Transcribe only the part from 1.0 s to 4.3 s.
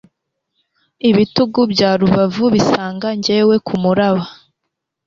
ibitugu bya rubavu bisanga njyewe kumuraba